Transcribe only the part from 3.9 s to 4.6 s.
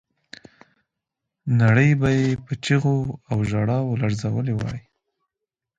لړزولې